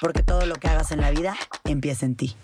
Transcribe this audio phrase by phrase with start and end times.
[0.00, 2.36] porque todo lo que hagas en la vida empieza en ti.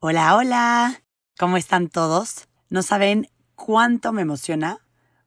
[0.00, 1.02] Hola, hola,
[1.38, 2.48] ¿cómo están todos?
[2.68, 4.78] No saben cuánto me emociona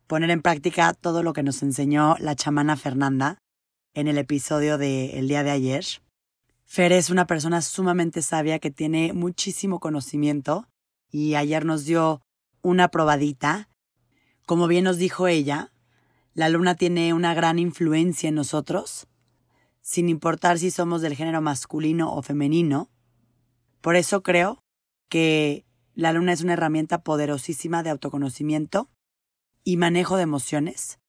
[0.07, 3.37] poner en práctica todo lo que nos enseñó la chamana Fernanda
[3.93, 5.85] en el episodio del día de ayer.
[6.65, 10.67] Fer es una persona sumamente sabia que tiene muchísimo conocimiento
[11.11, 12.21] y ayer nos dio
[12.61, 13.69] una probadita.
[14.45, 15.71] Como bien nos dijo ella,
[16.33, 19.07] la luna tiene una gran influencia en nosotros
[19.83, 22.89] sin importar si somos del género masculino o femenino.
[23.81, 24.63] Por eso creo
[25.09, 28.89] que la luna es una herramienta poderosísima de autoconocimiento
[29.63, 30.99] y manejo de emociones,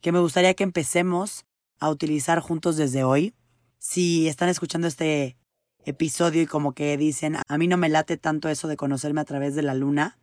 [0.00, 1.46] que me gustaría que empecemos
[1.78, 3.34] a utilizar juntos desde hoy.
[3.78, 5.36] Si están escuchando este
[5.84, 9.24] episodio y como que dicen, a mí no me late tanto eso de conocerme a
[9.24, 10.18] través de la luna,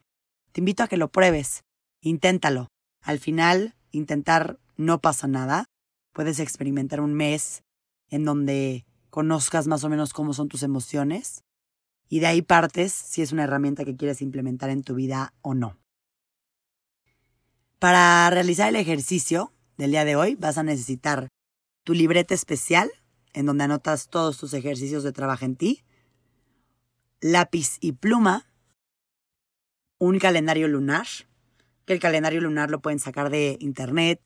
[0.51, 1.63] te invito a que lo pruebes,
[2.01, 2.67] inténtalo.
[3.01, 5.65] Al final, intentar no pasa nada.
[6.13, 7.63] Puedes experimentar un mes
[8.09, 11.43] en donde conozcas más o menos cómo son tus emociones
[12.07, 15.53] y de ahí partes si es una herramienta que quieres implementar en tu vida o
[15.53, 15.77] no.
[17.77, 21.29] Para realizar el ejercicio del día de hoy vas a necesitar
[21.83, 22.91] tu libreta especial
[23.33, 25.83] en donde anotas todos tus ejercicios de trabajo en ti,
[27.21, 28.47] lápiz y pluma,
[29.97, 31.07] un calendario lunar,
[31.85, 34.21] que el calendario lunar lo pueden sacar de internet,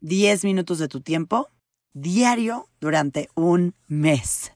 [0.00, 1.51] 10 minutos de tu tiempo
[1.92, 4.52] diario durante un mes.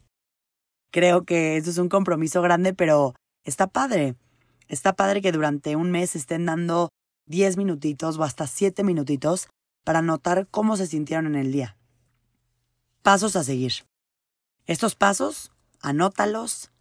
[0.90, 4.14] Creo que eso es un compromiso grande, pero está padre.
[4.68, 6.90] Está padre que durante un mes estén dando
[7.26, 9.48] 10 minutitos o hasta 7 minutitos
[9.84, 11.76] para notar cómo se sintieron en el día.
[13.02, 13.72] Pasos a seguir.
[14.64, 16.72] Estos pasos, anótalos,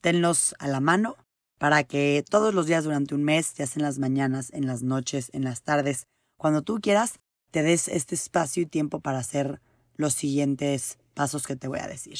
[0.00, 1.16] tenlos a la mano
[1.58, 4.82] para que todos los días durante un mes, ya sea en las mañanas, en las
[4.82, 7.18] noches, en las tardes, cuando tú quieras,
[7.50, 9.60] te des este espacio y tiempo para hacer
[9.98, 12.18] los siguientes pasos que te voy a decir.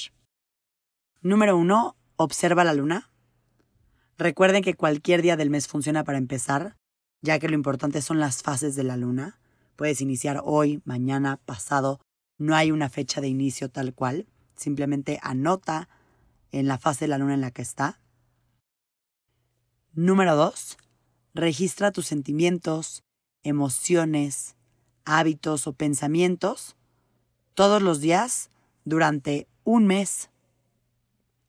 [1.23, 3.11] Número uno, observa la luna.
[4.19, 6.77] Recuerden que cualquier día del mes funciona para empezar,
[7.23, 9.41] ya que lo importante son las fases de la luna.
[9.77, 12.01] Puedes iniciar hoy, mañana, pasado.
[12.37, 14.27] No hay una fecha de inicio tal cual.
[14.57, 15.89] Simplemente anota
[16.51, 18.01] en la fase de la luna en la que está.
[19.93, 20.79] Número dos,
[21.33, 23.05] registra tus sentimientos,
[23.45, 24.57] emociones,
[25.05, 26.75] hábitos o pensamientos
[27.59, 28.51] todos los días
[28.85, 30.31] durante un mes.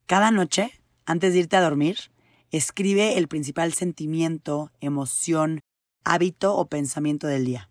[0.06, 0.72] Cada noche,
[1.06, 2.10] antes de irte a dormir,
[2.50, 5.60] escribe el principal sentimiento, emoción,
[6.02, 7.70] hábito o pensamiento del día.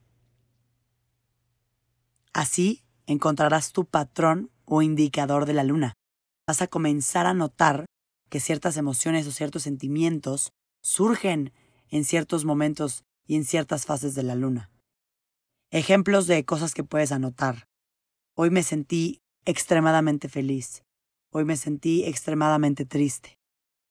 [2.31, 5.95] Así encontrarás tu patrón o indicador de la luna.
[6.47, 7.87] Vas a comenzar a notar
[8.29, 11.51] que ciertas emociones o ciertos sentimientos surgen
[11.89, 14.71] en ciertos momentos y en ciertas fases de la luna.
[15.71, 17.68] Ejemplos de cosas que puedes anotar.
[18.41, 20.85] Hoy me sentí extremadamente feliz.
[21.29, 23.37] Hoy me sentí extremadamente triste.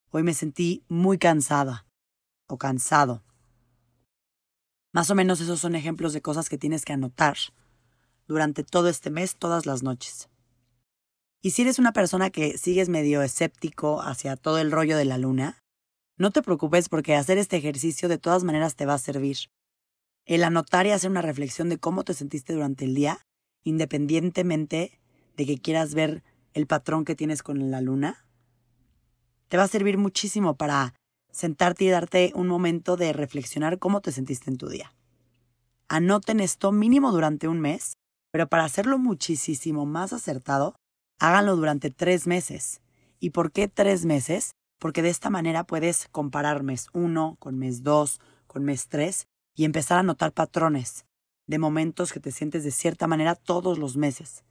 [0.08, 1.86] Hoy me sentí muy cansada
[2.46, 3.22] o cansado.
[4.90, 7.36] Más o menos esos son ejemplos de cosas que tienes que anotar
[8.26, 10.30] durante todo este mes, todas las noches.
[11.42, 15.18] Y si eres una persona que sigues medio escéptico hacia todo el rollo de la
[15.18, 15.58] luna,
[16.16, 19.36] no te preocupes porque hacer este ejercicio de todas maneras te va a servir.
[20.24, 23.27] El anotar y hacer una reflexión de cómo te sentiste durante el día
[23.64, 25.00] independientemente
[25.36, 28.24] de que quieras ver el patrón que tienes con la luna,
[29.48, 30.94] te va a servir muchísimo para
[31.30, 34.94] sentarte y darte un momento de reflexionar cómo te sentiste en tu día.
[35.88, 37.94] Anoten esto mínimo durante un mes,
[38.30, 40.74] pero para hacerlo muchísimo más acertado,
[41.18, 42.80] háganlo durante tres meses.
[43.20, 44.52] ¿Y por qué tres meses?
[44.78, 49.64] Porque de esta manera puedes comparar mes uno con mes dos, con mes tres y
[49.64, 51.04] empezar a notar patrones
[51.48, 54.44] de momentos que te sientes de cierta manera todos los meses.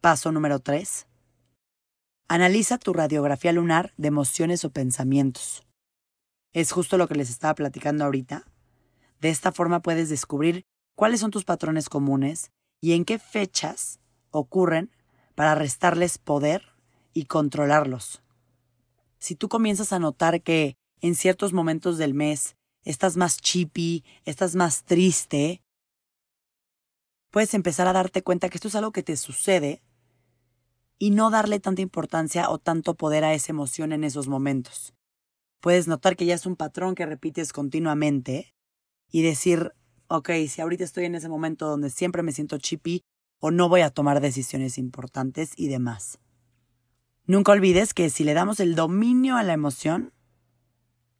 [0.00, 1.06] Paso número 3.
[2.26, 5.62] Analiza tu radiografía lunar de emociones o pensamientos.
[6.52, 8.46] Es justo lo que les estaba platicando ahorita.
[9.20, 10.64] De esta forma puedes descubrir
[10.96, 14.90] cuáles son tus patrones comunes y en qué fechas ocurren
[15.34, 16.72] para restarles poder
[17.12, 18.22] y controlarlos.
[19.18, 24.54] Si tú comienzas a notar que en ciertos momentos del mes estás más chippy, estás
[24.54, 25.63] más triste,
[27.34, 29.82] puedes empezar a darte cuenta que esto es algo que te sucede
[31.00, 34.94] y no darle tanta importancia o tanto poder a esa emoción en esos momentos.
[35.58, 38.54] Puedes notar que ya es un patrón que repites continuamente
[39.10, 39.72] y decir,
[40.06, 43.02] ok, si ahorita estoy en ese momento donde siempre me siento chippy
[43.40, 46.20] o no voy a tomar decisiones importantes y demás.
[47.26, 50.12] Nunca olvides que si le damos el dominio a la emoción,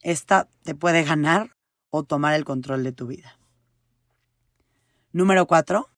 [0.00, 1.56] esta te puede ganar
[1.90, 3.36] o tomar el control de tu vida.
[5.10, 5.88] Número 4.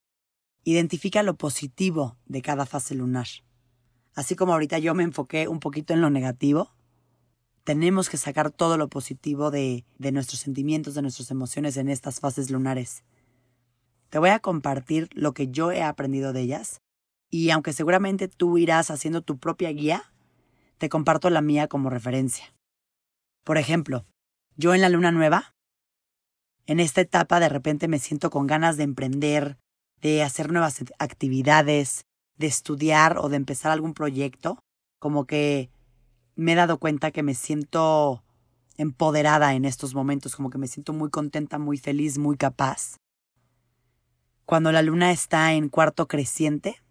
[0.69, 3.29] Identifica lo positivo de cada fase lunar.
[4.17, 6.75] Así como ahorita yo me enfoqué un poquito en lo negativo,
[7.63, 12.19] tenemos que sacar todo lo positivo de, de nuestros sentimientos, de nuestras emociones en estas
[12.19, 13.05] fases lunares.
[14.09, 16.81] Te voy a compartir lo que yo he aprendido de ellas
[17.31, 20.12] y aunque seguramente tú irás haciendo tu propia guía,
[20.79, 22.53] te comparto la mía como referencia.
[23.45, 24.05] Por ejemplo,
[24.57, 25.55] yo en la luna nueva,
[26.67, 29.59] en esta etapa de repente me siento con ganas de emprender,
[30.01, 32.05] de hacer nuevas actividades,
[32.37, 34.59] de estudiar o de empezar algún proyecto,
[34.99, 35.71] como que
[36.35, 38.23] me he dado cuenta que me siento
[38.77, 42.97] empoderada en estos momentos, como que me siento muy contenta, muy feliz, muy capaz.
[44.45, 46.83] Cuando la luna está en cuarto creciente,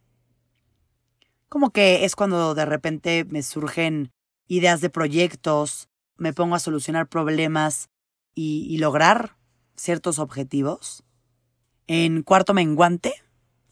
[1.47, 4.11] como que es cuando de repente me surgen
[4.47, 5.87] ideas de proyectos,
[6.17, 7.89] me pongo a solucionar problemas
[8.33, 9.37] y, lograr
[9.77, 11.04] ciertos objetivos.
[11.87, 13.13] En cuarto menguante,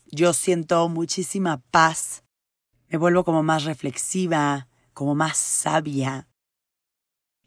[0.06, 2.24] yo siento muchísima paz,
[2.88, 6.28] me vuelvo como más reflexiva, como más sabia.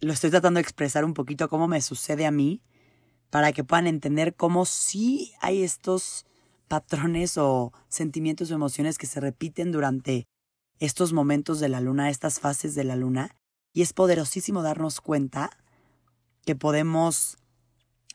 [0.01, 2.65] Lo estoy tratando de expresar un poquito cómo me sucede a mí,
[3.31, 6.27] para que puedan entender cómo sí hay estos
[6.67, 10.27] patrones o sentimientos o emociones que se repiten durante
[10.81, 13.37] estos momentos de la luna, estas fases de la luna,
[13.73, 15.51] y es poderosísimo darnos cuenta
[16.45, 17.39] que podemos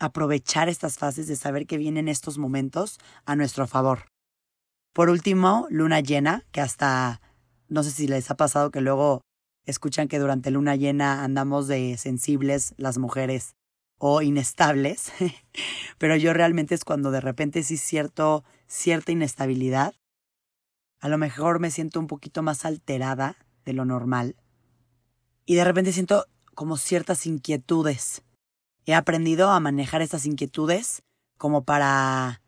[0.04, 4.08] aprovechar estas fases de saber que vienen estos momentos a nuestro favor.
[4.94, 7.22] Por último, luna llena, que hasta
[7.70, 9.22] no sé si les ha pasado que luego
[9.66, 13.56] escuchan que durante luna llena andamos de sensibles las mujeres
[13.98, 15.12] o inestables,
[15.98, 19.94] pero yo realmente es cuando de repente sí cierto cierta inestabilidad
[21.02, 24.36] a lo mejor me siento un poquito más alterada de lo normal.
[25.46, 28.22] Y de repente siento como ciertas inquietudes.
[28.86, 31.04] He aprendido a manejar estas inquietudes
[31.38, 32.42] como para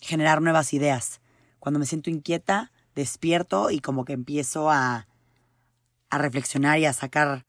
[0.00, 1.20] generar nuevas ideas.
[1.58, 5.06] Cuando me siento inquieta, despierto y como que empiezo a,
[6.10, 7.46] a reflexionar y a sacar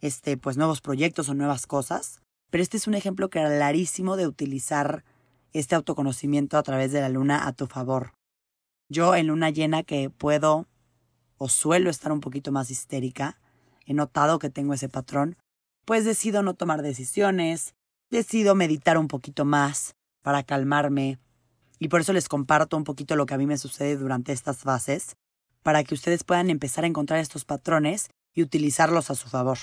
[0.00, 2.20] este, pues, nuevos proyectos o nuevas cosas.
[2.50, 5.04] Pero este es un ejemplo clarísimo de utilizar
[5.52, 8.12] este autoconocimiento a través de la luna a tu favor.
[8.88, 10.66] Yo en luna llena que puedo
[11.36, 13.38] o suelo estar un poquito más histérica,
[13.86, 15.36] he notado que tengo ese patrón,
[15.84, 17.74] pues decido no tomar decisiones,
[18.10, 21.18] decido meditar un poquito más para calmarme
[21.78, 24.58] y por eso les comparto un poquito lo que a mí me sucede durante estas
[24.58, 25.16] fases,
[25.62, 29.58] para que ustedes puedan empezar a encontrar estos patrones y utilizarlos a su favor.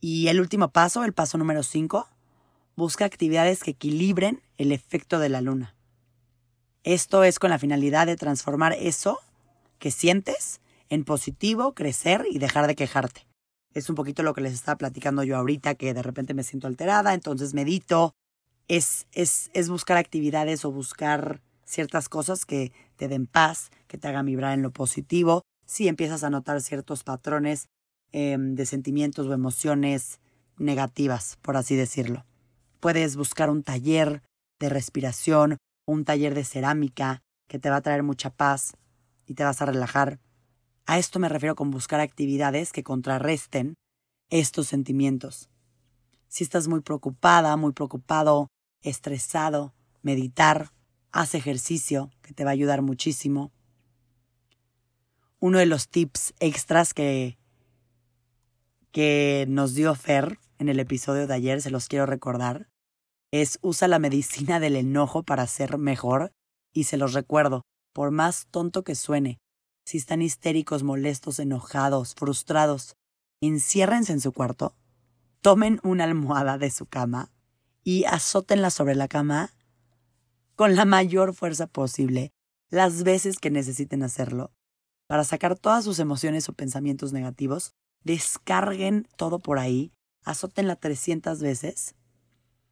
[0.00, 2.08] Y el último paso, el paso número 5,
[2.76, 5.76] busca actividades que equilibren el efecto de la luna.
[6.82, 9.20] Esto es con la finalidad de transformar eso
[9.78, 13.26] que sientes en positivo, crecer y dejar de quejarte.
[13.74, 16.66] Es un poquito lo que les estaba platicando yo ahorita, que de repente me siento
[16.66, 18.12] alterada, entonces medito.
[18.68, 24.08] Es, es, es buscar actividades o buscar ciertas cosas que te den paz, que te
[24.08, 25.42] hagan vibrar en lo positivo.
[25.66, 27.66] Si empiezas a notar ciertos patrones
[28.12, 30.20] em, de sentimientos o emociones
[30.58, 32.24] negativas, por así decirlo.
[32.80, 34.22] Puedes buscar un taller
[34.60, 35.56] de respiración
[35.86, 38.74] un taller de cerámica que te va a traer mucha paz
[39.26, 40.18] y te vas a relajar.
[40.86, 43.74] A esto me refiero con buscar actividades que contrarresten
[44.30, 45.48] estos sentimientos.
[46.28, 48.48] Si estás muy preocupada, muy preocupado,
[48.80, 50.70] estresado, meditar,
[51.12, 53.52] haz ejercicio que te va a ayudar muchísimo.
[55.38, 57.38] Uno de los tips extras que,
[58.90, 62.68] que nos dio Fer en el episodio de ayer, se los quiero recordar,
[63.32, 66.32] es usa la medicina del enojo para ser mejor
[66.72, 67.62] y se los recuerdo,
[67.92, 69.38] por más tonto que suene,
[69.84, 72.96] si están histéricos, molestos, enojados, frustrados,
[73.40, 74.74] enciérrense en su cuarto,
[75.40, 77.30] tomen una almohada de su cama
[77.82, 79.50] y azótenla sobre la cama
[80.54, 82.32] con la mayor fuerza posible,
[82.70, 84.52] las veces que necesiten hacerlo,
[85.08, 87.72] para sacar todas sus emociones o pensamientos negativos,
[88.04, 89.92] descarguen todo por ahí,
[90.24, 91.94] azótenla 300 veces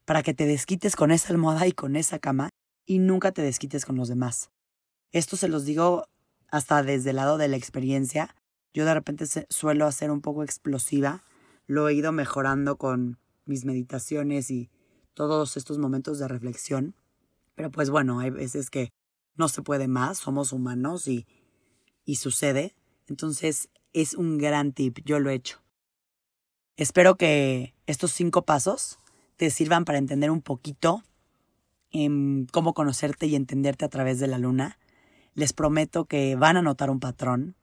[0.05, 2.51] para que te desquites con esa almohada y con esa cama
[2.87, 4.51] y nunca te desquites con los demás.
[5.13, 6.07] Esto se los digo
[6.51, 8.35] hasta desde el lado de la experiencia.
[8.73, 11.25] Yo de repente suelo hacer un poco explosiva.
[11.67, 14.71] Lo he ido mejorando con mis meditaciones y
[15.15, 16.95] todos estos momentos de reflexión.
[17.55, 18.91] Pero pues bueno, hay veces que
[19.37, 21.27] no se puede más, somos humanos y,
[22.05, 22.75] y sucede.
[23.09, 25.61] Entonces es un gran tip, yo lo he hecho.
[26.77, 28.99] Espero que estos cinco pasos
[29.37, 31.03] te sirvan para entender un poquito
[31.91, 34.79] en cómo conocerte y entenderte a través de la luna.
[35.35, 37.57] Les prometo que van a notar un patrón.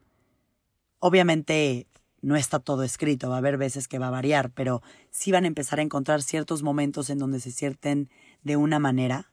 [1.00, 1.88] Obviamente
[2.22, 4.82] no está todo escrito, va a haber veces que va a variar, pero
[5.12, 8.10] sí van a empezar a encontrar ciertos momentos en donde se sienten
[8.44, 9.32] de una manera.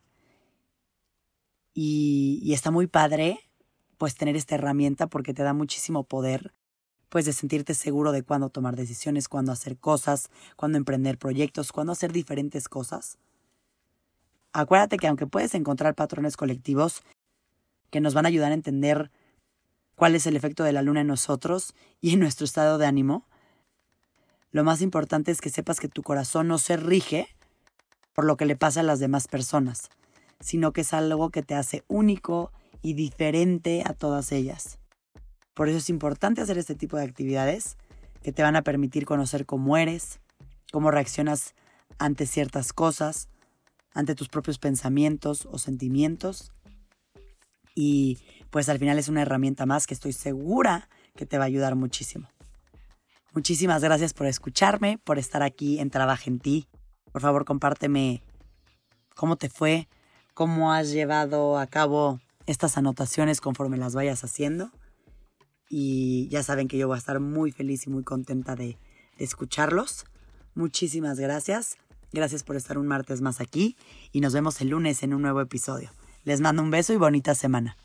[1.72, 3.40] Y, está muy padre
[3.98, 6.54] pues tener esta herramienta porque te da muchísimo poder
[7.08, 11.92] pues de sentirte seguro de cuándo tomar decisiones, cuándo hacer cosas, cuándo emprender proyectos, cuándo
[11.92, 13.18] hacer diferentes cosas.
[14.52, 17.02] Acuérdate que aunque puedes encontrar patrones colectivos
[17.94, 19.12] que nos van a ayudar a entender
[19.94, 23.24] cuál es el efecto de la luna en nosotros y en nuestro estado de ánimo,
[24.50, 27.28] lo más importante es que sepas que tu corazón no se rige
[28.12, 29.90] por lo que le pasa a las demás personas,
[30.40, 32.50] sino que es algo que te hace único
[32.82, 34.80] y diferente a todas ellas.
[35.54, 37.76] Por eso es importante hacer este tipo de actividades
[38.24, 40.18] que te van a permitir conocer cómo eres,
[40.72, 41.54] cómo reaccionas
[41.98, 43.28] ante ciertas cosas,
[43.92, 46.53] ante tus propios pensamientos o sentimientos.
[47.74, 48.18] Y
[48.50, 51.74] pues al final es una herramienta más que estoy segura que te va a ayudar
[51.74, 52.28] muchísimo.
[53.32, 56.68] Muchísimas gracias por escucharme, por estar aquí en Trabaja en ti.
[57.10, 58.22] Por favor, compárteme
[59.16, 59.88] cómo te fue,
[60.34, 64.70] cómo has llevado a cabo estas anotaciones conforme las vayas haciendo
[65.68, 68.78] y ya saben que yo voy a estar muy feliz y muy contenta de,
[69.18, 70.04] de escucharlos.
[70.54, 71.76] Muchísimas gracias.
[72.12, 73.76] Gracias por estar un martes más aquí
[74.12, 75.90] y nos vemos el lunes en un nuevo episodio.
[76.24, 77.76] Les mando un beso y bonita semana.